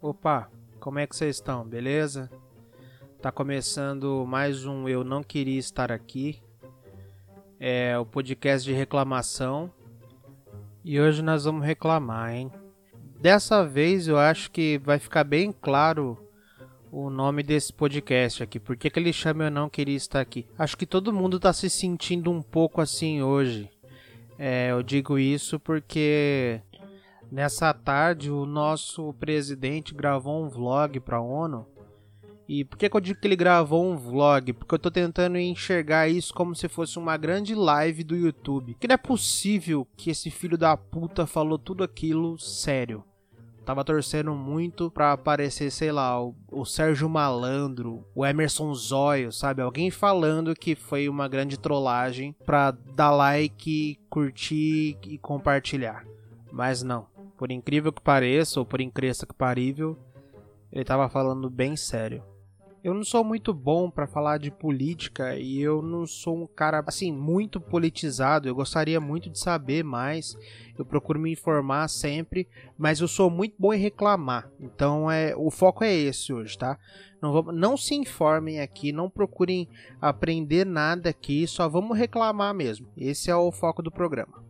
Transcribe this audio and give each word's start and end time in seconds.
Opa, 0.00 0.48
como 0.78 1.00
é 1.00 1.08
que 1.08 1.16
vocês 1.16 1.34
estão? 1.34 1.64
Beleza? 1.64 2.30
Tá 3.20 3.32
começando 3.32 4.24
mais 4.24 4.64
um 4.64 4.88
Eu 4.88 5.02
Não 5.02 5.24
Queria 5.24 5.58
Estar 5.58 5.90
Aqui. 5.90 6.40
É 7.58 7.98
o 7.98 8.06
podcast 8.06 8.64
de 8.64 8.72
reclamação. 8.72 9.68
E 10.84 11.00
hoje 11.00 11.20
nós 11.20 11.46
vamos 11.46 11.66
reclamar, 11.66 12.32
hein? 12.32 12.48
Dessa 13.20 13.66
vez 13.66 14.06
eu 14.06 14.16
acho 14.16 14.52
que 14.52 14.78
vai 14.78 15.00
ficar 15.00 15.24
bem 15.24 15.50
claro 15.50 16.16
o 16.92 17.10
nome 17.10 17.42
desse 17.42 17.72
podcast 17.72 18.40
aqui. 18.40 18.60
Por 18.60 18.76
que, 18.76 18.88
que 18.90 19.00
ele 19.00 19.12
chama 19.12 19.46
Eu 19.46 19.50
Não 19.50 19.68
Queria 19.68 19.96
Estar 19.96 20.20
Aqui? 20.20 20.46
Acho 20.56 20.76
que 20.76 20.86
todo 20.86 21.12
mundo 21.12 21.40
tá 21.40 21.52
se 21.52 21.68
sentindo 21.68 22.30
um 22.30 22.40
pouco 22.40 22.80
assim 22.80 23.20
hoje. 23.20 23.68
É, 24.38 24.70
eu 24.70 24.80
digo 24.80 25.18
isso 25.18 25.58
porque 25.58 26.62
Nessa 27.30 27.74
tarde, 27.74 28.30
o 28.30 28.46
nosso 28.46 29.12
presidente 29.14 29.94
gravou 29.94 30.42
um 30.42 30.48
vlog 30.48 30.98
para 31.00 31.18
a 31.18 31.22
ONU. 31.22 31.66
E 32.48 32.64
por 32.64 32.78
que, 32.78 32.88
que, 32.88 32.96
eu 32.96 33.00
digo 33.00 33.20
que 33.20 33.28
ele 33.28 33.36
gravou 33.36 33.84
um 33.84 33.94
vlog? 33.94 34.54
Porque 34.54 34.74
eu 34.74 34.78
tô 34.78 34.90
tentando 34.90 35.36
enxergar 35.36 36.08
isso 36.08 36.32
como 36.32 36.54
se 36.54 36.66
fosse 36.66 36.98
uma 36.98 37.18
grande 37.18 37.54
live 37.54 38.02
do 38.02 38.16
YouTube. 38.16 38.74
Que 38.80 38.88
não 38.88 38.94
é 38.94 38.96
possível 38.96 39.86
que 39.94 40.08
esse 40.08 40.30
filho 40.30 40.56
da 40.56 40.74
puta 40.74 41.26
falou 41.26 41.58
tudo 41.58 41.84
aquilo 41.84 42.38
sério. 42.38 43.04
Tava 43.66 43.84
torcendo 43.84 44.34
muito 44.34 44.90
pra 44.90 45.12
aparecer, 45.12 45.70
sei 45.70 45.92
lá, 45.92 46.18
o, 46.24 46.34
o 46.50 46.64
Sérgio 46.64 47.06
Malandro, 47.06 48.02
o 48.14 48.24
Emerson 48.24 48.72
Zóio, 48.72 49.30
sabe? 49.30 49.60
Alguém 49.60 49.90
falando 49.90 50.54
que 50.54 50.74
foi 50.74 51.06
uma 51.06 51.28
grande 51.28 51.58
trollagem 51.58 52.34
pra 52.46 52.70
dar 52.70 53.10
like, 53.10 54.00
curtir 54.08 54.96
e 55.04 55.18
compartilhar. 55.18 56.06
Mas 56.50 56.82
não. 56.82 57.17
Por 57.38 57.52
incrível 57.52 57.92
que 57.92 58.02
pareça, 58.02 58.58
ou 58.58 58.66
por 58.66 58.80
incrível 58.80 59.26
que 59.26 59.34
parível, 59.34 59.96
ele 60.72 60.82
estava 60.82 61.08
falando 61.08 61.48
bem 61.48 61.76
sério. 61.76 62.22
Eu 62.82 62.94
não 62.94 63.04
sou 63.04 63.24
muito 63.24 63.52
bom 63.52 63.90
para 63.90 64.06
falar 64.06 64.38
de 64.38 64.50
política 64.50 65.36
e 65.36 65.60
eu 65.60 65.82
não 65.82 66.06
sou 66.06 66.42
um 66.42 66.46
cara 66.46 66.82
assim 66.86 67.12
muito 67.12 67.60
politizado. 67.60 68.48
Eu 68.48 68.54
gostaria 68.54 69.00
muito 69.00 69.28
de 69.28 69.38
saber 69.38 69.84
mais. 69.84 70.36
Eu 70.76 70.84
procuro 70.84 71.18
me 71.18 71.32
informar 71.32 71.88
sempre, 71.88 72.48
mas 72.76 73.00
eu 73.00 73.08
sou 73.08 73.28
muito 73.30 73.54
bom 73.58 73.72
em 73.72 73.78
reclamar. 73.78 74.50
Então 74.60 75.10
é 75.10 75.34
o 75.36 75.50
foco 75.50 75.84
é 75.84 75.92
esse 75.92 76.32
hoje, 76.32 76.56
tá? 76.56 76.78
Não, 77.20 77.32
vamos, 77.32 77.54
não 77.54 77.76
se 77.76 77.94
informem 77.94 78.60
aqui, 78.60 78.92
não 78.92 79.10
procurem 79.10 79.68
aprender 80.00 80.64
nada 80.64 81.10
aqui, 81.10 81.46
só 81.46 81.68
vamos 81.68 81.98
reclamar 81.98 82.54
mesmo. 82.54 82.86
Esse 82.96 83.30
é 83.30 83.36
o 83.36 83.50
foco 83.50 83.82
do 83.82 83.90
programa. 83.90 84.47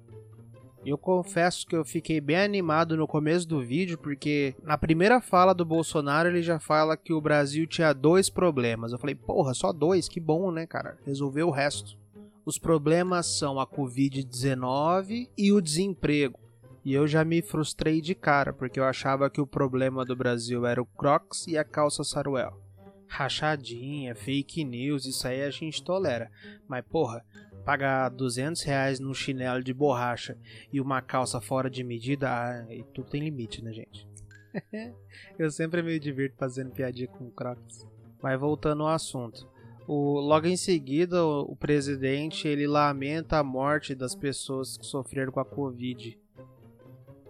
Eu 0.88 0.96
confesso 0.96 1.66
que 1.66 1.76
eu 1.76 1.84
fiquei 1.84 2.18
bem 2.18 2.38
animado 2.38 2.96
no 2.96 3.06
começo 3.06 3.46
do 3.46 3.60
vídeo, 3.60 3.98
porque 3.98 4.54
na 4.62 4.78
primeira 4.78 5.20
fala 5.20 5.52
do 5.52 5.62
Bolsonaro 5.62 6.30
ele 6.30 6.40
já 6.40 6.58
fala 6.58 6.96
que 6.96 7.12
o 7.12 7.20
Brasil 7.20 7.66
tinha 7.66 7.92
dois 7.92 8.30
problemas. 8.30 8.90
Eu 8.90 8.98
falei, 8.98 9.14
porra, 9.14 9.52
só 9.52 9.70
dois? 9.70 10.08
Que 10.08 10.18
bom, 10.18 10.50
né, 10.50 10.66
cara? 10.66 10.96
Resolveu 11.04 11.48
o 11.48 11.50
resto. 11.50 11.98
Os 12.42 12.58
problemas 12.58 13.26
são 13.26 13.60
a 13.60 13.66
Covid-19 13.66 15.28
e 15.36 15.52
o 15.52 15.60
desemprego. 15.60 16.38
E 16.82 16.94
eu 16.94 17.06
já 17.06 17.22
me 17.22 17.42
frustrei 17.42 18.00
de 18.00 18.14
cara, 18.14 18.54
porque 18.54 18.80
eu 18.80 18.84
achava 18.84 19.28
que 19.28 19.42
o 19.42 19.46
problema 19.46 20.06
do 20.06 20.16
Brasil 20.16 20.64
era 20.64 20.80
o 20.80 20.86
Crocs 20.86 21.46
e 21.48 21.58
a 21.58 21.64
calça 21.64 22.02
Saruel. 22.02 22.67
Rachadinha, 23.08 24.14
fake 24.14 24.62
news, 24.64 25.06
isso 25.06 25.26
aí 25.26 25.42
a 25.42 25.50
gente 25.50 25.82
tolera. 25.82 26.30
Mas 26.68 26.84
porra, 26.84 27.24
pagar 27.64 28.08
200 28.10 28.62
reais 28.62 29.00
num 29.00 29.14
chinelo 29.14 29.62
de 29.62 29.72
borracha 29.74 30.38
e 30.72 30.80
uma 30.80 31.02
calça 31.02 31.40
fora 31.40 31.68
de 31.68 31.82
medida, 31.82 32.28
ah, 32.30 32.66
e 32.72 32.84
tudo 32.94 33.10
tem 33.10 33.22
limite, 33.22 33.62
né, 33.62 33.72
gente? 33.72 34.08
eu 35.38 35.50
sempre 35.50 35.82
me 35.82 35.98
divirto 35.98 36.36
fazendo 36.36 36.70
piadinha 36.70 37.08
com 37.08 37.30
Crocs. 37.30 37.86
Mas 38.22 38.38
voltando 38.38 38.82
ao 38.82 38.88
assunto. 38.88 39.48
O, 39.86 40.20
logo 40.20 40.46
em 40.46 40.56
seguida, 40.56 41.24
o, 41.24 41.52
o 41.52 41.56
presidente 41.56 42.46
ele 42.46 42.66
lamenta 42.66 43.38
a 43.38 43.44
morte 43.44 43.94
das 43.94 44.14
pessoas 44.14 44.76
que 44.76 44.84
sofreram 44.84 45.32
com 45.32 45.40
a 45.40 45.44
Covid. 45.44 46.18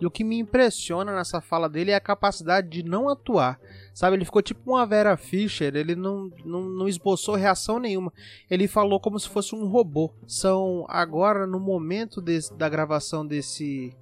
E 0.01 0.07
o 0.07 0.11
que 0.11 0.23
me 0.23 0.39
impressiona 0.39 1.13
nessa 1.15 1.41
fala 1.41 1.69
dele 1.69 1.91
é 1.91 1.95
a 1.95 2.01
capacidade 2.01 2.69
de 2.69 2.85
não 2.85 3.09
atuar. 3.09 3.59
Sabe, 3.93 4.17
ele 4.17 4.25
ficou 4.25 4.41
tipo 4.41 4.71
uma 4.71 4.87
Vera 4.87 5.17
Fischer, 5.17 5.75
ele 5.75 5.97
não, 5.97 6.31
não, 6.45 6.63
não 6.63 6.87
esboçou 6.89 7.35
reação 7.35 7.81
nenhuma. 7.81 8.13
Ele 8.49 8.69
falou 8.69 9.01
como 9.01 9.19
se 9.19 9.29
fosse 9.29 9.57
um 9.57 9.67
robô. 9.67 10.15
São 10.27 10.87
agora, 10.89 11.47
no 11.47 11.59
momento 11.59 12.23
da 12.57 12.69
gravação 12.69 13.27
desse, 13.27 13.97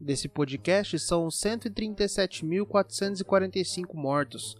desse 0.00 0.28
podcast, 0.28 0.96
são 1.00 1.26
137.445 1.26 3.94
mortos. 3.94 4.56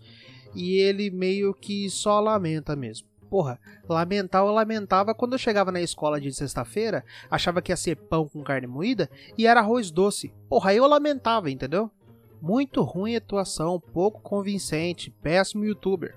E 0.56 0.79
ele 0.79 1.09
meio 1.11 1.55
que 1.55 1.89
só 1.89 2.19
lamenta 2.21 2.75
mesmo 2.75 3.14
porra, 3.25 3.59
lamentar 3.89 4.43
eu 4.43 4.53
lamentava 4.53 5.15
quando 5.15 5.33
eu 5.33 5.39
chegava 5.39 5.73
na 5.73 5.81
escola 5.81 6.21
de 6.21 6.33
sexta-feira, 6.33 7.05
achava 7.31 7.61
que 7.61 7.73
ia 7.73 7.77
ser 7.77 7.97
pão 7.97 8.29
com 8.29 8.43
carne 8.43 8.67
moída 8.67 9.11
e 9.37 9.47
era 9.47 9.61
arroz 9.61 9.91
doce. 9.91 10.33
Porra, 10.49 10.75
eu 10.75 10.87
lamentava, 10.87 11.51
entendeu? 11.51 11.91
Muito 12.41 12.83
ruim 12.83 13.15
a 13.15 13.19
atuação, 13.19 13.81
pouco 13.81 14.21
convincente, 14.21 15.11
péssimo 15.11 15.65
youtuber. 15.65 16.17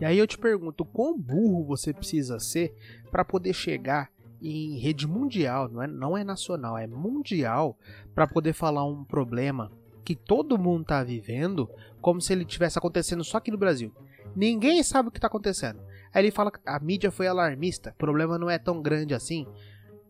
E 0.00 0.04
aí 0.04 0.18
eu 0.18 0.26
te 0.26 0.38
pergunto, 0.38 0.84
quão 0.84 1.18
burro 1.18 1.64
você 1.64 1.92
precisa 1.92 2.38
ser 2.38 2.74
para 3.10 3.24
poder 3.24 3.52
chegar 3.52 4.10
em 4.40 4.78
rede 4.78 5.06
mundial, 5.06 5.68
não 5.68 5.82
é, 5.82 5.86
não 5.86 6.16
é 6.16 6.22
nacional, 6.22 6.78
é 6.78 6.86
mundial, 6.86 7.76
para 8.14 8.26
poder 8.26 8.52
falar 8.52 8.84
um 8.84 9.04
problema 9.04 9.70
que 10.04 10.14
todo 10.14 10.58
mundo 10.58 10.86
tá 10.86 11.02
vivendo 11.02 11.68
como 12.00 12.20
se 12.20 12.32
ele 12.32 12.44
tivesse 12.44 12.78
acontecendo 12.78 13.24
só 13.24 13.38
aqui 13.38 13.50
no 13.50 13.58
Brasil. 13.58 13.92
Ninguém 14.34 14.82
sabe 14.82 15.08
o 15.08 15.12
que 15.12 15.18
está 15.18 15.26
acontecendo. 15.26 15.80
Aí 16.18 16.24
ele 16.24 16.32
fala 16.32 16.50
que 16.50 16.58
a 16.66 16.80
mídia 16.80 17.12
foi 17.12 17.28
alarmista, 17.28 17.90
o 17.90 17.94
problema 17.96 18.36
não 18.36 18.50
é 18.50 18.58
tão 18.58 18.82
grande 18.82 19.14
assim. 19.14 19.46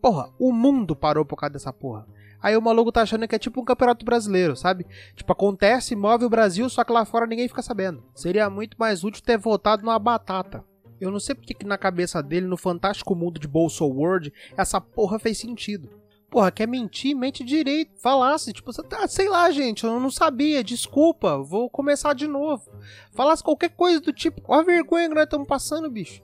Porra, 0.01 0.33
o 0.39 0.51
mundo 0.51 0.95
parou 0.95 1.23
por 1.23 1.35
causa 1.35 1.53
dessa 1.53 1.71
porra. 1.71 2.07
Aí 2.41 2.57
o 2.57 2.61
maluco 2.63 2.91
tá 2.91 3.03
achando 3.03 3.27
que 3.27 3.35
é 3.35 3.37
tipo 3.37 3.61
um 3.61 3.63
campeonato 3.63 4.03
brasileiro, 4.03 4.55
sabe? 4.55 4.87
Tipo, 5.13 5.31
acontece, 5.33 5.95
move 5.95 6.25
o 6.25 6.29
Brasil, 6.29 6.67
só 6.67 6.83
que 6.83 6.91
lá 6.91 7.05
fora 7.05 7.27
ninguém 7.27 7.47
fica 7.47 7.61
sabendo. 7.61 8.03
Seria 8.15 8.49
muito 8.49 8.75
mais 8.79 9.03
útil 9.03 9.21
ter 9.21 9.37
votado 9.37 9.83
numa 9.83 9.99
batata. 9.99 10.65
Eu 10.99 11.11
não 11.11 11.19
sei 11.19 11.35
porque 11.35 11.53
que 11.53 11.63
na 11.63 11.77
cabeça 11.77 12.23
dele, 12.23 12.47
no 12.47 12.57
fantástico 12.57 13.13
mundo 13.13 13.39
de 13.39 13.47
Bolso 13.47 13.85
World, 13.85 14.33
essa 14.57 14.81
porra 14.81 15.19
fez 15.19 15.37
sentido. 15.37 15.91
Porra, 16.29 16.51
quer 16.51 16.67
mentir? 16.67 17.15
Mente 17.15 17.43
direito. 17.43 17.99
Falasse, 17.99 18.53
tipo, 18.53 18.71
ah, 18.91 19.07
sei 19.07 19.27
lá, 19.27 19.49
gente, 19.49 19.83
eu 19.83 19.99
não 19.99 20.11
sabia, 20.11 20.63
desculpa, 20.63 21.39
vou 21.39 21.69
começar 21.69 22.13
de 22.13 22.27
novo. 22.27 22.69
Falasse 23.11 23.43
qualquer 23.43 23.69
coisa 23.69 23.99
do 23.99 24.13
tipo, 24.13 24.41
ó 24.47 24.59
a 24.59 24.63
vergonha 24.63 25.09
que 25.09 25.15
nós 25.15 25.23
estamos 25.23 25.47
passando, 25.47 25.89
bicho. 25.89 26.21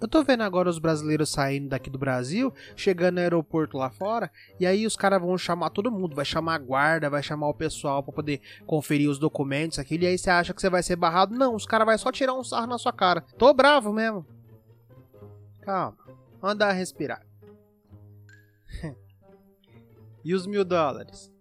Eu 0.00 0.06
tô 0.06 0.22
vendo 0.22 0.42
agora 0.42 0.70
os 0.70 0.78
brasileiros 0.78 1.28
saindo 1.28 1.70
daqui 1.70 1.90
do 1.90 1.98
Brasil, 1.98 2.54
chegando 2.76 3.16
no 3.16 3.20
aeroporto 3.20 3.76
lá 3.76 3.90
fora, 3.90 4.30
e 4.58 4.64
aí 4.64 4.86
os 4.86 4.96
caras 4.96 5.20
vão 5.20 5.36
chamar 5.36 5.70
todo 5.70 5.90
mundo, 5.90 6.14
vai 6.14 6.24
chamar 6.24 6.54
a 6.54 6.58
guarda, 6.58 7.10
vai 7.10 7.20
chamar 7.20 7.48
o 7.48 7.54
pessoal 7.54 8.00
para 8.00 8.14
poder 8.14 8.40
conferir 8.64 9.10
os 9.10 9.18
documentos, 9.18 9.76
aquilo, 9.78 10.04
e 10.04 10.06
aí 10.06 10.16
você 10.16 10.30
acha 10.30 10.54
que 10.54 10.60
você 10.60 10.70
vai 10.70 10.84
ser 10.84 10.94
barrado? 10.94 11.34
Não, 11.34 11.52
os 11.52 11.66
caras 11.66 11.84
vão 11.84 11.98
só 11.98 12.12
tirar 12.12 12.34
um 12.34 12.44
sarro 12.44 12.68
na 12.68 12.78
sua 12.78 12.92
cara. 12.92 13.22
Tô 13.36 13.52
bravo 13.52 13.92
mesmo. 13.92 14.24
Calma, 15.62 15.98
anda 16.40 16.68
a 16.68 16.72
respirar. 16.72 17.26
E 20.24 20.34
os 20.34 20.46
mil 20.46 20.64
dólares? 20.64 21.32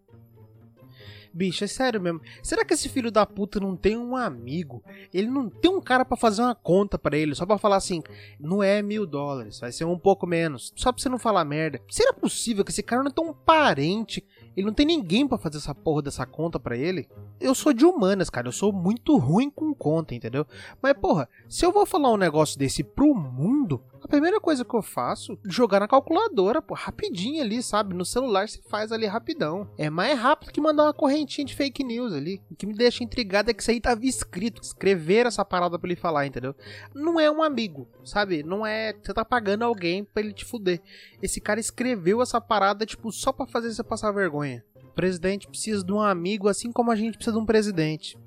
Bicho, 1.33 1.63
é 1.63 1.67
sério 1.67 2.01
mesmo. 2.01 2.19
Será 2.41 2.65
que 2.65 2.73
esse 2.73 2.89
filho 2.89 3.11
da 3.11 3.23
puta 3.23 3.59
não 3.59 3.75
tem 3.75 3.95
um 3.95 4.15
amigo? 4.15 4.83
Ele 5.13 5.27
não 5.27 5.49
tem 5.49 5.69
um 5.69 5.79
cara 5.79 6.03
para 6.03 6.17
fazer 6.17 6.41
uma 6.41 6.55
conta 6.55 6.97
para 6.97 7.15
ele, 7.15 7.35
só 7.35 7.45
para 7.45 7.59
falar 7.59 7.75
assim: 7.75 8.01
não 8.39 8.63
é 8.63 8.81
mil 8.81 9.05
dólares, 9.05 9.59
vai 9.59 9.71
ser 9.71 9.85
um 9.85 9.99
pouco 9.99 10.25
menos. 10.25 10.73
Só 10.75 10.91
pra 10.91 10.99
você 10.99 11.09
não 11.09 11.19
falar 11.19 11.45
merda. 11.45 11.79
Será 11.91 12.11
possível 12.11 12.65
que 12.65 12.71
esse 12.71 12.81
cara 12.81 13.03
não 13.03 13.11
é 13.11 13.13
tão 13.13 13.33
parente 13.33 14.25
ele 14.57 14.65
não 14.65 14.73
tem 14.73 14.88
ninguém 14.88 15.27
para 15.27 15.38
fazer 15.38 15.57
essa 15.57 15.75
porra 15.75 16.01
dessa 16.01 16.25
conta 16.25 16.59
para 16.59 16.75
ele. 16.75 17.07
Eu 17.39 17.53
sou 17.53 17.71
de 17.71 17.85
humanas, 17.85 18.27
cara. 18.27 18.47
Eu 18.47 18.51
sou 18.51 18.73
muito 18.73 19.15
ruim 19.15 19.51
com 19.51 19.71
conta, 19.71 20.15
entendeu? 20.15 20.47
Mas, 20.81 20.94
porra, 20.94 21.30
se 21.47 21.63
eu 21.63 21.71
vou 21.71 21.85
falar 21.85 22.12
um 22.12 22.18
negócio 22.18 22.57
desse 22.57 22.83
pro 22.83 23.13
mundo, 23.13 23.80
a 24.01 24.07
primeira 24.07 24.39
coisa 24.39 24.63
que 24.63 24.75
eu 24.75 24.81
faço 24.81 25.38
jogar 25.45 25.79
na 25.79 25.88
calculadora, 25.88 26.61
pô, 26.61 26.73
rapidinho 26.73 27.41
ali, 27.41 27.61
sabe? 27.61 27.94
No 27.94 28.05
celular 28.05 28.47
se 28.47 28.61
faz 28.69 28.91
ali 28.91 29.05
rapidão. 29.05 29.69
É 29.77 29.89
mais 29.89 30.17
rápido 30.17 30.51
que 30.51 30.61
mandar 30.61 30.83
uma 30.83 30.94
correntinha 30.94 31.45
de 31.45 31.55
fake 31.55 31.83
news 31.83 32.13
ali. 32.13 32.41
O 32.51 32.55
que 32.55 32.65
me 32.65 32.73
deixa 32.73 33.03
intrigado 33.03 33.49
é 33.49 33.53
que 33.53 33.61
isso 33.61 33.71
aí 33.71 33.81
tava 33.81 34.05
escrito. 34.05 34.61
Escrever 34.61 35.25
essa 35.25 35.44
parada 35.44 35.77
pra 35.77 35.89
ele 35.89 35.99
falar, 35.99 36.25
entendeu? 36.25 36.55
Não 36.94 37.19
é 37.19 37.29
um 37.29 37.41
amigo, 37.41 37.88
sabe? 38.03 38.44
Não 38.44 38.65
é. 38.65 38.94
Você 38.94 39.13
tá 39.13 39.25
pagando 39.25 39.63
alguém 39.63 40.03
pra 40.03 40.21
ele 40.21 40.33
te 40.33 40.45
fuder. 40.45 40.81
Esse 41.21 41.41
cara 41.41 41.59
escreveu 41.59 42.21
essa 42.21 42.39
parada, 42.39 42.85
tipo, 42.85 43.11
só 43.11 43.31
pra 43.31 43.47
fazer 43.47 43.73
você 43.73 43.83
passar 43.83 44.11
vergonha. 44.11 44.63
O 44.83 44.91
presidente 44.97 45.47
precisa 45.47 45.83
de 45.83 45.94
um 45.94 46.01
amigo 46.01 46.47
assim 46.47 46.71
como 46.71 46.91
a 46.91 46.95
gente 46.95 47.15
precisa 47.15 47.35
de 47.35 47.41
um 47.41 47.45
presidente. 47.45 48.17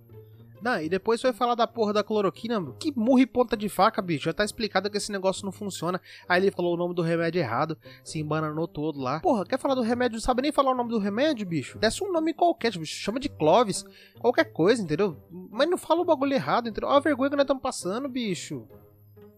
Não, 0.62 0.80
e 0.80 0.88
depois 0.88 1.20
foi 1.20 1.32
falar 1.32 1.54
da 1.54 1.66
porra 1.66 1.92
da 1.92 2.04
cloroquina. 2.04 2.60
Que 2.78 2.92
murro 2.96 3.20
e 3.20 3.26
ponta 3.26 3.56
de 3.56 3.68
faca, 3.68 4.02
bicho. 4.02 4.24
Já 4.24 4.32
tá 4.32 4.44
explicado 4.44 4.90
que 4.90 4.96
esse 4.96 5.10
negócio 5.10 5.44
não 5.44 5.52
funciona. 5.52 6.00
Aí 6.28 6.42
ele 6.42 6.50
falou 6.50 6.74
o 6.74 6.76
nome 6.76 6.94
do 6.94 7.02
remédio 7.02 7.40
errado. 7.40 7.78
Se 8.04 8.18
embananou 8.18 8.68
todo 8.68 9.00
lá. 9.00 9.20
Porra, 9.20 9.44
quer 9.44 9.58
falar 9.58 9.74
do 9.74 9.82
remédio? 9.82 10.16
Não 10.16 10.22
sabe 10.22 10.42
nem 10.42 10.52
falar 10.52 10.72
o 10.72 10.76
nome 10.76 10.90
do 10.90 10.98
remédio, 10.98 11.46
bicho? 11.46 11.78
Desce 11.78 12.04
um 12.04 12.12
nome 12.12 12.34
qualquer, 12.34 12.72
tipo, 12.72 12.84
chama 12.84 13.18
de 13.18 13.28
Clovis. 13.28 13.84
Qualquer 14.18 14.44
coisa, 14.52 14.82
entendeu? 14.82 15.16
Mas 15.50 15.68
não 15.68 15.78
fala 15.78 16.02
o 16.02 16.04
bagulho 16.04 16.34
errado, 16.34 16.68
entendeu? 16.68 16.88
Olha 16.88 16.98
a 16.98 17.00
vergonha 17.00 17.30
que 17.30 17.36
nós 17.36 17.44
estamos 17.44 17.62
passando, 17.62 18.08
bicho. 18.08 18.66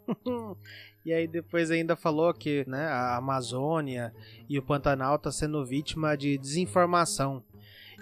E 1.05 1.13
aí 1.13 1.27
depois 1.27 1.71
ainda 1.71 1.97
falou 1.97 2.33
que 2.33 2.65
né, 2.69 2.87
a 2.87 3.17
Amazônia 3.17 4.15
e 4.49 4.57
o 4.57 4.63
Pantanal 4.63 5.19
tá 5.19 5.33
sendo 5.33 5.65
vítima 5.67 6.17
de 6.17 6.39
desinformação. 6.39 7.43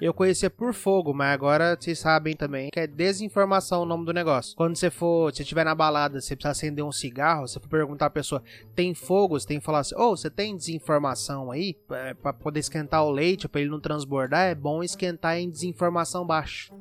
Eu 0.01 0.15
conhecia 0.15 0.49
por 0.49 0.73
fogo, 0.73 1.13
mas 1.13 1.35
agora 1.35 1.77
vocês 1.79 1.99
sabem 1.99 2.35
também 2.35 2.71
que 2.73 2.81
é 2.81 2.87
desinformação 2.87 3.83
o 3.83 3.85
nome 3.85 4.07
do 4.07 4.15
negócio. 4.15 4.57
Quando 4.57 4.75
você 4.75 4.91
for, 4.91 5.31
se 5.35 5.43
estiver 5.43 5.63
na 5.63 5.75
balada, 5.75 6.19
você 6.19 6.35
precisa 6.35 6.53
acender 6.53 6.83
um 6.83 6.91
cigarro, 6.91 7.47
você 7.47 7.61
for 7.61 7.69
perguntar 7.69 8.07
à 8.07 8.11
pessoa, 8.11 8.43
tem 8.75 8.95
fogo? 8.95 9.39
Você 9.39 9.47
tem 9.47 9.59
que 9.59 9.65
falar 9.65 9.81
assim, 9.81 9.95
ô, 9.95 10.09
oh, 10.09 10.17
você 10.17 10.31
tem 10.31 10.57
desinformação 10.57 11.51
aí? 11.51 11.77
É, 11.91 12.15
para 12.15 12.33
poder 12.33 12.61
esquentar 12.61 13.05
o 13.05 13.11
leite, 13.11 13.47
para 13.47 13.61
ele 13.61 13.69
não 13.69 13.79
transbordar, 13.79 14.47
é 14.47 14.55
bom 14.55 14.83
esquentar 14.83 15.37
em 15.37 15.51
desinformação 15.51 16.27
baixa. 16.27 16.73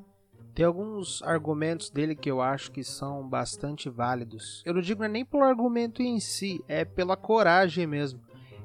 Tem 0.55 0.65
alguns 0.65 1.21
argumentos 1.23 1.89
dele 1.89 2.15
que 2.15 2.31
eu 2.31 2.41
acho 2.41 2.71
que 2.71 2.85
são 2.85 3.27
bastante 3.27 3.89
válidos. 3.89 4.63
Eu 4.65 4.73
não 4.73 4.81
digo 4.81 5.05
nem 5.05 5.25
pelo 5.25 5.43
argumento 5.43 6.01
em 6.01 6.21
si, 6.21 6.63
é 6.69 6.85
pela 6.85 7.17
coragem 7.17 7.85
mesmo. 7.85 8.21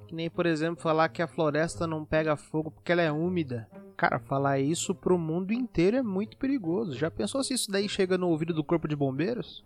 Que 0.06 0.14
nem, 0.14 0.30
por 0.30 0.46
exemplo, 0.46 0.80
falar 0.80 1.08
que 1.08 1.22
a 1.22 1.26
floresta 1.26 1.88
não 1.88 2.04
pega 2.04 2.36
fogo 2.36 2.70
porque 2.70 2.92
ela 2.92 3.02
é 3.02 3.10
úmida. 3.10 3.68
Cara, 3.96 4.18
falar 4.18 4.58
isso 4.58 4.94
pro 4.94 5.18
mundo 5.18 5.52
inteiro 5.52 5.96
é 5.96 6.02
muito 6.02 6.36
perigoso. 6.36 6.96
Já 6.96 7.10
pensou 7.10 7.44
se 7.44 7.54
isso 7.54 7.70
daí 7.70 7.88
chega 7.88 8.18
no 8.18 8.28
ouvido 8.28 8.52
do 8.52 8.64
corpo 8.64 8.88
de 8.88 8.96
bombeiros? 8.96 9.64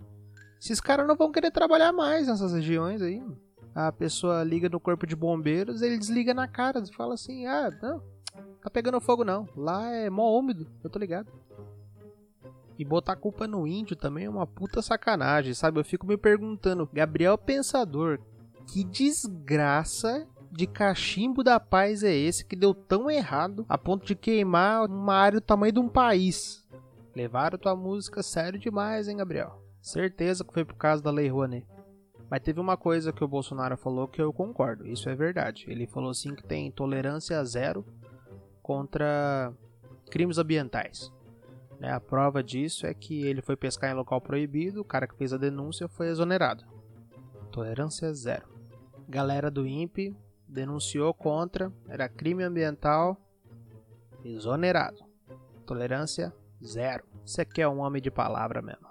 Esses 0.60 0.80
caras 0.80 1.06
não 1.06 1.16
vão 1.16 1.32
querer 1.32 1.50
trabalhar 1.50 1.92
mais 1.92 2.26
nessas 2.26 2.52
regiões 2.52 3.00
aí. 3.00 3.22
A 3.74 3.92
pessoa 3.92 4.42
liga 4.42 4.68
no 4.68 4.80
corpo 4.80 5.06
de 5.06 5.14
bombeiros, 5.14 5.82
ele 5.82 5.96
desliga 5.96 6.34
na 6.34 6.48
cara 6.48 6.80
e 6.80 6.94
fala 6.94 7.14
assim: 7.14 7.46
Ah, 7.46 7.70
não, 7.80 8.02
tá 8.60 8.68
pegando 8.68 9.00
fogo 9.00 9.24
não. 9.24 9.48
Lá 9.56 9.88
é 9.90 10.10
mó 10.10 10.36
úmido, 10.36 10.66
eu 10.82 10.90
tô 10.90 10.98
ligado. 10.98 11.30
E 12.78 12.84
botar 12.84 13.16
culpa 13.16 13.46
no 13.46 13.66
índio 13.66 13.96
também 13.96 14.26
é 14.26 14.30
uma 14.30 14.46
puta 14.46 14.82
sacanagem, 14.82 15.54
sabe? 15.54 15.80
Eu 15.80 15.84
fico 15.84 16.06
me 16.06 16.16
perguntando, 16.16 16.88
Gabriel 16.92 17.36
Pensador, 17.36 18.20
que 18.66 18.84
desgraça 18.84 20.26
de 20.50 20.66
cachimbo 20.66 21.42
da 21.42 21.60
paz 21.60 22.02
é 22.02 22.14
esse 22.14 22.44
que 22.44 22.56
deu 22.56 22.74
tão 22.74 23.10
errado 23.10 23.64
a 23.68 23.76
ponto 23.76 24.06
de 24.06 24.14
queimar 24.14 24.86
uma 24.86 25.14
área 25.14 25.40
do 25.40 25.44
tamanho 25.44 25.72
de 25.72 25.80
um 25.80 25.88
país? 25.88 26.66
Levaram 27.14 27.58
tua 27.58 27.76
música 27.76 28.22
sério 28.22 28.58
demais, 28.58 29.08
hein, 29.08 29.16
Gabriel? 29.16 29.62
Certeza 29.80 30.44
que 30.44 30.52
foi 30.52 30.64
por 30.64 30.76
causa 30.76 31.02
da 31.02 31.10
Lei 31.10 31.28
Rouanet. 31.28 31.66
Mas 32.30 32.42
teve 32.42 32.60
uma 32.60 32.76
coisa 32.76 33.12
que 33.12 33.24
o 33.24 33.28
Bolsonaro 33.28 33.76
falou 33.76 34.06
que 34.06 34.20
eu 34.20 34.32
concordo, 34.32 34.86
isso 34.86 35.08
é 35.08 35.14
verdade. 35.14 35.64
Ele 35.68 35.86
falou 35.86 36.10
assim 36.10 36.34
que 36.34 36.42
tem 36.42 36.70
tolerância 36.70 37.42
zero 37.44 37.84
contra 38.62 39.52
crimes 40.10 40.38
ambientais. 40.38 41.12
Né, 41.80 41.90
a 41.92 42.00
prova 42.00 42.42
disso 42.42 42.86
é 42.86 42.92
que 42.92 43.22
ele 43.22 43.40
foi 43.40 43.56
pescar 43.56 43.90
em 43.90 43.94
local 43.94 44.20
proibido, 44.20 44.80
o 44.80 44.84
cara 44.84 45.06
que 45.06 45.16
fez 45.16 45.32
a 45.32 45.38
denúncia 45.38 45.88
foi 45.88 46.08
exonerado. 46.08 46.64
Tolerância 47.50 48.12
zero. 48.12 48.48
Galera 49.08 49.50
do 49.50 49.66
INPE 49.66 50.14
denunciou 50.48 51.12
contra, 51.12 51.72
era 51.88 52.08
crime 52.08 52.42
ambiental, 52.42 53.20
exonerado. 54.24 55.04
Tolerância 55.66 56.34
zero. 56.64 57.04
Você 57.24 57.44
quer 57.44 57.68
um 57.68 57.80
homem 57.80 58.00
de 58.00 58.10
palavra 58.10 58.62
mesmo. 58.62 58.88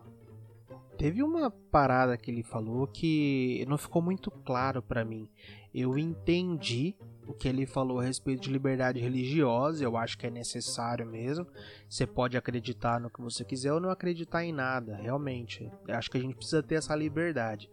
Teve 0.98 1.22
uma 1.22 1.52
parada 1.52 2.18
que 2.18 2.32
ele 2.32 2.42
falou 2.42 2.88
que 2.88 3.64
não 3.68 3.78
ficou 3.78 4.02
muito 4.02 4.32
claro 4.32 4.82
para 4.82 5.06
mim. 5.06 5.30
Eu 5.74 5.96
entendi 5.98 6.96
o 7.28 7.34
que 7.34 7.48
ele 7.48 7.68
falou 7.68 8.00
a 8.00 8.04
respeito 8.04 8.44
de 8.44 8.52
liberdade 8.52 9.00
religiosa, 9.00 9.84
eu 9.84 9.98
acho 9.98 10.18
que 10.18 10.26
é 10.26 10.30
necessário 10.32 11.06
mesmo. 11.06 11.46
Você 11.88 12.08
pode 12.08 12.38
acreditar 12.38 13.00
no 13.00 13.12
que 13.12 13.22
você 13.22 13.44
quiser 13.44 13.74
ou 13.74 13.80
não 13.80 13.92
acreditar 13.92 14.44
em 14.44 14.52
nada, 14.54 14.96
realmente. 14.96 15.72
Eu 15.88 15.96
acho 15.96 16.10
que 16.10 16.18
a 16.18 16.22
gente 16.22 16.36
precisa 16.36 16.64
ter 16.64 16.76
essa 16.76 16.96
liberdade. 16.96 17.70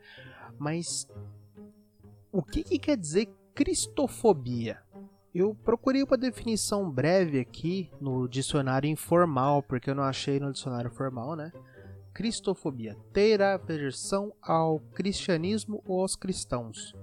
Mas 0.58 1.08
o 2.30 2.42
que, 2.42 2.62
que 2.62 2.78
quer 2.78 2.96
dizer 2.96 3.32
cristofobia. 3.54 4.80
Eu 5.32 5.54
procurei 5.54 6.02
uma 6.02 6.16
definição 6.16 6.90
breve 6.90 7.38
aqui 7.38 7.88
no 8.00 8.28
dicionário 8.28 8.90
informal, 8.90 9.62
porque 9.62 9.90
eu 9.90 9.94
não 9.94 10.02
achei 10.02 10.40
no 10.40 10.52
dicionário 10.52 10.90
formal, 10.90 11.36
né? 11.36 11.52
Cristofobia, 12.12 12.96
ter 13.12 13.40
aversão 13.42 14.32
ao 14.42 14.80
cristianismo 14.94 15.82
ou 15.86 16.00
aos 16.00 16.16
cristãos. 16.16 16.94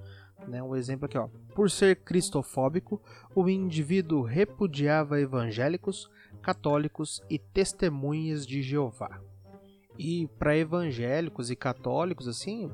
Né? 0.48 0.62
Um 0.62 0.76
exemplo 0.76 1.06
aqui, 1.06 1.18
ó. 1.18 1.30
Por 1.56 1.70
ser 1.70 1.98
cristofóbico, 1.98 3.02
o 3.36 3.48
indivíduo 3.50 4.22
repudiava 4.22 5.20
evangélicos, 5.20 6.10
católicos 6.42 7.22
e 7.30 7.38
testemunhas 7.38 8.46
de 8.46 8.62
Jeová. 8.62 9.22
E 9.98 10.28
para 10.40 10.58
evangélicos 10.58 11.52
e 11.52 11.56
católicos, 11.56 12.28
assim, 12.28 12.72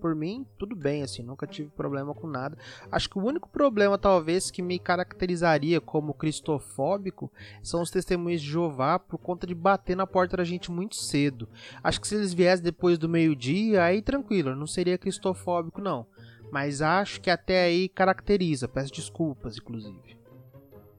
por 0.00 0.14
mim, 0.14 0.46
tudo 0.56 0.74
bem, 0.76 1.02
assim, 1.02 1.22
nunca 1.22 1.46
tive 1.46 1.68
problema 1.70 2.14
com 2.14 2.26
nada. 2.26 2.56
Acho 2.90 3.10
que 3.10 3.18
o 3.18 3.24
único 3.24 3.48
problema, 3.48 3.98
talvez, 3.98 4.50
que 4.50 4.62
me 4.62 4.78
caracterizaria 4.78 5.80
como 5.80 6.14
cristofóbico 6.14 7.30
são 7.62 7.82
os 7.82 7.90
testemunhos 7.90 8.40
de 8.40 8.48
Jeová 8.48 8.98
por 8.98 9.18
conta 9.18 9.46
de 9.46 9.54
bater 9.54 9.96
na 9.96 10.06
porta 10.06 10.36
da 10.36 10.44
gente 10.44 10.70
muito 10.70 10.96
cedo. 10.96 11.48
Acho 11.82 12.00
que 12.00 12.08
se 12.08 12.14
eles 12.14 12.32
viessem 12.32 12.64
depois 12.64 12.98
do 12.98 13.08
meio-dia, 13.08 13.82
aí 13.82 14.00
tranquilo, 14.00 14.54
não 14.54 14.66
seria 14.66 14.96
cristofóbico, 14.96 15.80
não. 15.80 16.06
Mas 16.50 16.80
acho 16.80 17.20
que 17.20 17.30
até 17.30 17.64
aí 17.64 17.88
caracteriza, 17.88 18.68
peço 18.68 18.92
desculpas, 18.92 19.56
inclusive. 19.58 20.18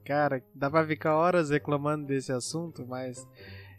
Cara, 0.03 0.43
dá 0.53 0.69
pra 0.69 0.85
ficar 0.85 1.15
horas 1.15 1.49
reclamando 1.49 2.05
desse 2.05 2.31
assunto, 2.31 2.85
mas 2.87 3.27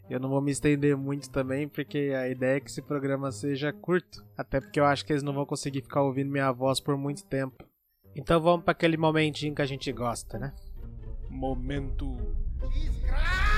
eu 0.09 0.19
não 0.19 0.29
vou 0.29 0.41
me 0.41 0.51
estender 0.51 0.95
muito 0.97 1.29
também, 1.29 1.67
porque 1.67 2.13
a 2.15 2.27
ideia 2.27 2.57
é 2.57 2.59
que 2.59 2.69
esse 2.69 2.81
programa 2.81 3.31
seja 3.31 3.71
curto. 3.71 4.23
Até 4.37 4.59
porque 4.59 4.79
eu 4.79 4.85
acho 4.85 5.05
que 5.05 5.13
eles 5.13 5.23
não 5.23 5.33
vão 5.33 5.45
conseguir 5.45 5.81
ficar 5.81 6.01
ouvindo 6.01 6.31
minha 6.31 6.51
voz 6.51 6.79
por 6.79 6.97
muito 6.97 7.25
tempo. 7.25 7.63
Então 8.15 8.39
vamos 8.39 8.63
para 8.63 8.73
aquele 8.73 8.97
momentinho 8.97 9.55
que 9.55 9.61
a 9.61 9.65
gente 9.65 9.91
gosta, 9.91 10.37
né? 10.37 10.53
Momento. 11.29 12.15
Desgraça! 12.71 13.52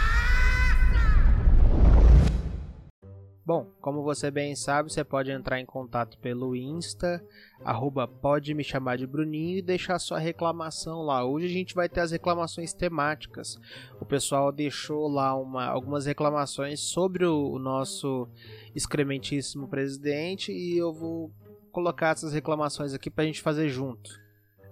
Bom, 3.45 3.68
como 3.80 4.01
você 4.01 4.31
bem 4.31 4.56
sabe, 4.56 4.92
você 4.92 5.03
pode 5.03 5.30
entrar 5.30 5.59
em 5.59 5.68
contato 5.68 6.18
pelo 6.18 6.56
Insta, 6.56 7.24
arroba 7.63 8.07
pode 8.07 8.56
me 8.56 8.63
chamar 8.63 8.97
de 8.97 9.06
Bruninho 9.06 9.59
e 9.59 9.62
deixar 9.62 10.00
sua 10.00 10.18
reclamação 10.18 11.03
lá. 11.03 11.24
Hoje 11.24 11.45
a 11.45 11.50
gente 11.50 11.75
vai 11.75 11.88
ter 11.88 12.00
as 12.00 12.09
reclamações 12.09 12.74
temáticas. 12.74 13.59
O 14.01 14.06
pessoal 14.06 14.51
deixou 14.51 15.07
lá 15.07 15.36
uma, 15.36 15.68
algumas 15.68 16.07
reclamações 16.07 16.80
sobre 16.80 17.24
o, 17.24 17.51
o 17.51 17.59
nosso 17.59 18.28
excrementíssimo 18.73 19.68
presidente 19.68 20.52
e 20.52 20.75
eu 20.75 20.92
vou 20.92 21.31
colocar 21.71 22.14
essas 22.14 22.33
reclamações 22.33 22.95
aqui 22.95 23.11
para 23.11 23.25
a 23.25 23.28
gente 23.28 23.44
fazer 23.44 23.69
junto. 23.69 24.09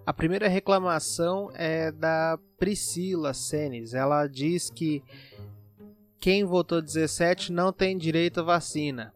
A 0.04 0.12
primeira 0.12 0.48
reclamação 0.48 1.52
é 1.54 1.92
da 1.92 2.40
Priscila 2.58 3.36
Senes. 3.36 3.94
Ela 3.94 4.26
diz 4.26 4.72
que 4.72 5.04
quem 6.24 6.46
votou 6.46 6.82
17 6.82 7.52
não 7.52 7.74
tem 7.74 7.98
direito 7.98 8.40
à 8.40 8.44
vacina. 8.44 9.14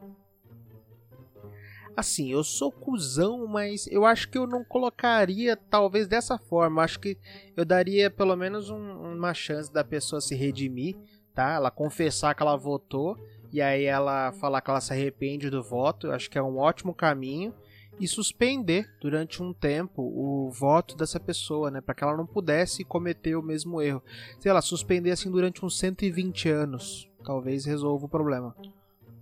Assim, 1.95 2.33
eu 2.33 2.43
sou 2.43 2.69
cuzão, 2.69 3.47
mas 3.47 3.87
eu 3.87 4.05
acho 4.05 4.29
que 4.29 4.37
eu 4.37 4.45
não 4.45 4.61
colocaria 4.61 5.55
talvez 5.55 6.05
dessa 6.05 6.37
forma. 6.37 6.83
Acho 6.83 6.99
que 6.99 7.17
eu 7.55 7.63
daria 7.63 8.11
pelo 8.11 8.35
menos 8.35 8.69
um, 8.69 9.15
uma 9.15 9.33
chance 9.33 9.71
da 9.71 9.85
pessoa 9.85 10.19
se 10.19 10.35
redimir, 10.35 10.97
tá? 11.33 11.53
Ela 11.53 11.71
confessar 11.71 12.35
que 12.35 12.43
ela 12.43 12.57
votou 12.57 13.17
e 13.53 13.61
aí 13.61 13.85
ela 13.85 14.33
falar 14.33 14.59
que 14.59 14.69
ela 14.69 14.81
se 14.81 14.91
arrepende 14.91 15.49
do 15.49 15.63
voto. 15.63 16.07
Eu 16.07 16.11
acho 16.11 16.29
que 16.29 16.37
é 16.37 16.43
um 16.43 16.57
ótimo 16.57 16.93
caminho 16.93 17.55
e 17.99 18.07
suspender 18.07 18.89
durante 19.01 19.41
um 19.41 19.53
tempo 19.53 20.01
o 20.01 20.49
voto 20.51 20.95
dessa 20.95 21.19
pessoa, 21.19 21.71
né, 21.71 21.81
para 21.81 21.95
que 21.95 22.03
ela 22.03 22.15
não 22.15 22.25
pudesse 22.25 22.83
cometer 22.83 23.35
o 23.35 23.41
mesmo 23.41 23.81
erro. 23.81 24.03
Sei 24.39 24.51
lá, 24.51 24.61
suspender 24.61 25.11
assim 25.11 25.31
durante 25.31 25.65
uns 25.65 25.77
120 25.79 26.49
anos, 26.49 27.09
talvez 27.23 27.65
resolva 27.65 28.05
o 28.05 28.09
problema. 28.09 28.55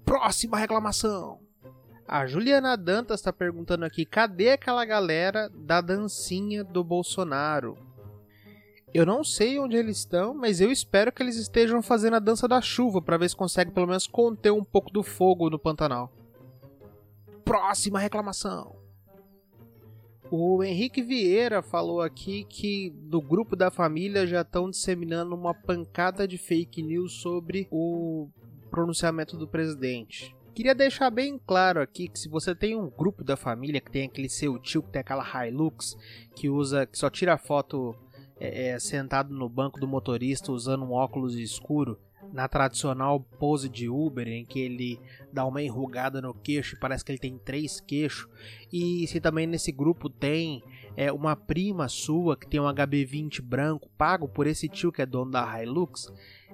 Próxima 0.03 0.58
reclamação. 0.58 1.39
A 2.08 2.27
Juliana 2.27 2.77
Dantas 2.77 3.20
está 3.20 3.34
perguntando 3.34 3.84
aqui: 3.84 4.05
cadê 4.05 4.51
aquela 4.51 4.86
galera 4.86 5.50
da 5.50 5.82
dancinha 5.82 6.63
do 6.63 6.84
Bolsonaro? 6.84 7.77
Eu 8.94 9.05
não 9.05 9.24
sei 9.24 9.60
onde 9.60 9.75
eles 9.75 9.98
estão, 9.98 10.34
mas 10.34 10.62
eu 10.62 10.72
espero 10.72 11.12
que 11.12 11.22
eles 11.22 11.36
estejam 11.36 11.82
fazendo 11.82 12.15
a 12.15 12.20
dança 12.20 12.48
da 12.48 12.62
chuva 12.62 13.01
para 13.01 13.17
ver 13.17 13.29
se 13.29 13.36
consegue 13.36 13.72
pelo 13.72 13.88
menos 13.88 14.08
conter 14.08 14.51
um 14.51 14.63
pouco 14.63 14.89
do 14.89 15.03
fogo 15.03 15.50
no 15.50 15.60
Pantanal. 15.60 16.10
Próxima 17.46 18.00
reclamação. 18.00 18.75
O 20.32 20.64
Henrique 20.64 21.04
Vieira 21.04 21.62
falou 21.62 22.02
aqui 22.02 22.44
que 22.46 22.90
do 22.90 23.22
grupo 23.22 23.56
da 23.56 23.70
família 23.70 24.25
já 24.25 24.42
estão 24.42 24.70
disseminando 24.70 25.36
uma 25.36 25.54
pancada 25.54 26.28
de 26.28 26.38
fake 26.38 26.82
news 26.82 27.22
sobre 27.22 27.68
o 27.72 28.28
pronunciamento 28.72 29.38
do 29.38 29.48
presidente. 29.48 30.36
Queria 30.56 30.74
deixar 30.74 31.12
bem 31.12 31.38
claro 31.38 31.80
aqui 31.80 32.08
que 32.08 32.18
se 32.18 32.28
você 32.28 32.56
tem 32.56 32.75
um 32.75 32.90
grupo 32.90 33.24
da 33.24 33.38
família 33.38 33.80
que 33.80 33.92
tem 33.92 34.06
aquele 34.06 34.30
seu 34.30 34.58
tio 34.58 34.82
que 34.82 34.90
tem 34.90 35.02
aquela 35.02 35.48
Hilux 35.48 35.96
que 36.36 36.50
usa, 36.50 36.88
que 36.88 36.98
só 36.98 37.10
tira 37.10 37.38
foto 37.38 37.96
é, 38.40 38.70
é, 38.70 38.80
sentado 38.80 39.34
no 39.34 39.48
banco 39.48 39.80
do 39.80 39.88
motorista 39.88 40.52
usando 40.52 40.84
um 40.84 40.92
óculos 40.92 41.36
escuro, 41.36 42.00
na 42.34 42.48
tradicional 42.48 43.20
pose 43.20 43.70
de 43.70 43.89
Uber, 43.89 44.27
em 44.27 44.46
que 44.46 44.60
ele 44.60 45.00
dá 45.32 45.46
uma 45.46 45.62
enrugada 45.62 46.22
no 46.22 46.34
queixo 46.34 46.77
parece 46.79 47.03
que 47.03 47.12
ele 47.12 47.20
tem 47.20 47.38
três 47.38 47.79
queixos. 47.79 48.27
E 48.72 49.08
se 49.08 49.20
também 49.20 49.48
nesse 49.48 49.72
grupo 49.72 50.10
tem 50.10 50.63
é, 50.96 51.12
uma 51.12 51.36
prima 51.36 51.88
sua 51.88 52.38
que 52.38 52.48
tem 52.48 52.60
um 52.60 52.65
HB20 52.65 53.41
branco, 53.41 53.89
pago 53.98 54.27
por 54.27 54.48
esse 54.48 54.67
tio 54.70 54.91
que 54.91 55.01
é 55.01 55.05
dono 55.05 55.32
da 55.32 55.62
Hilux, 55.62 56.12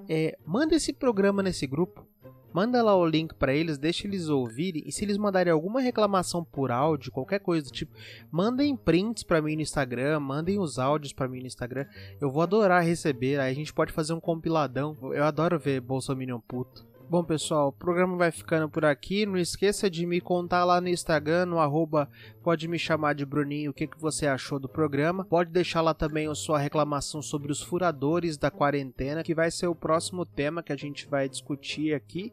é, 0.08 0.38
manda 0.46 0.76
esse 0.76 0.94
programa 0.94 1.44
nesse 1.44 1.68
grupo. 1.68 2.06
Manda 2.54 2.84
lá 2.84 2.96
o 2.96 3.06
link 3.06 3.34
para 3.34 3.54
eles, 3.54 3.78
deixa 3.78 4.08
eles 4.08 4.28
ouvirem 4.28 4.84
e 4.86 4.92
se 4.92 5.06
eles 5.06 5.18
mandarem 5.18 5.52
alguma 5.52 5.82
reclamação 5.82 6.44
por 6.44 6.72
áudio, 6.72 7.12
qualquer 7.12 7.40
coisa 7.40 7.66
do 7.66 7.72
tipo, 7.72 7.94
mandem 8.30 8.76
prints 8.76 9.24
para 9.24 9.42
mim 9.42 9.56
no 9.56 9.62
Instagram, 9.62 10.20
mandem 10.20 10.60
os 10.60 10.78
áudios 10.78 11.14
para 11.14 11.28
mim 11.28 11.40
no 11.40 11.48
Instagram. 11.48 11.86
Eu 12.20 12.30
vou 12.30 12.42
adorar 12.42 12.84
receber, 12.84 13.40
aí 13.40 13.52
a 13.52 13.56
gente 13.56 13.74
pode 13.74 13.94
fazer 13.94 14.14
um 14.14 14.20
compiladão. 14.20 14.98
Eu 15.14 15.24
adoro 15.24 15.58
ver 15.60 15.80
Bolsominion 15.80 16.40
puto. 16.40 16.92
Bom, 17.12 17.26
pessoal, 17.26 17.68
o 17.68 17.74
programa 17.74 18.16
vai 18.16 18.32
ficando 18.32 18.70
por 18.70 18.86
aqui. 18.86 19.26
Não 19.26 19.38
esqueça 19.38 19.90
de 19.90 20.06
me 20.06 20.22
contar 20.22 20.64
lá 20.64 20.80
no 20.80 20.88
Instagram, 20.88 21.46
no 21.46 21.60
arroba, 21.60 22.10
pode 22.42 22.70
me 22.70 22.80
chamar 22.80 23.16
de 23.16 23.26
Bruninho, 23.26 23.72
o 23.72 23.74
que, 23.74 23.86
que 23.86 24.00
você 24.00 24.28
achou 24.28 24.58
do 24.58 24.70
programa. 24.70 25.26
Pode 25.26 25.50
deixar 25.52 25.82
lá 25.82 25.94
também 25.94 26.30
a 26.30 26.36
sua 26.36 26.58
reclamação 26.58 27.22
sobre 27.22 27.52
os 27.52 27.62
furadores 27.62 28.38
da 28.38 28.50
quarentena, 28.50 29.24
que 29.24 29.36
vai 29.36 29.52
ser 29.52 29.68
o 29.68 29.76
próximo 29.76 30.26
tema 30.26 30.64
que 30.64 30.72
a 30.72 30.78
gente 30.78 31.06
vai 31.06 31.28
discutir 31.28 31.94
aqui. 31.94 32.32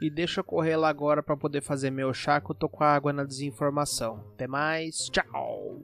E 0.00 0.10
deixa 0.10 0.40
eu 0.40 0.44
correr 0.44 0.76
lá 0.76 0.88
agora 0.88 1.22
para 1.22 1.36
poder 1.36 1.62
fazer 1.62 1.90
meu 1.90 2.12
chá 2.12 2.40
que 2.40 2.50
eu 2.50 2.54
tô 2.54 2.68
com 2.68 2.84
a 2.84 2.94
água 2.94 3.12
na 3.12 3.24
desinformação. 3.24 4.24
Até 4.34 4.46
mais, 4.46 5.08
tchau! 5.10 5.80